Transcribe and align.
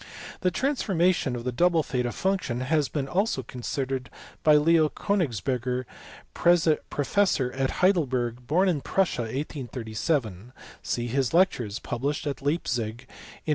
The 0.39 0.49
transformation 0.49 1.35
of 1.35 1.43
the 1.43 1.51
double 1.51 1.83
theta 1.83 2.11
function 2.11 2.61
has 2.61 2.89
been 2.89 3.07
also 3.07 3.43
considered 3.43 4.09
by 4.41 4.55
Leo 4.55 4.89
Konigsberger, 4.89 5.85
professor 6.33 7.51
at 7.51 7.69
Heidelberg, 7.69 8.47
born 8.47 8.67
in 8.67 8.81
Prussia 8.81 9.21
in 9.29 9.37
1837; 9.37 10.53
see 10.81 11.05
his 11.05 11.35
lectures, 11.35 11.77
published 11.77 12.25
at 12.25 12.41
Leipzig 12.41 13.03
in 13.03 13.45
1874. 13.45 13.45